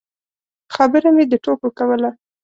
[0.75, 2.09] خبره مې د ټوکو کوله.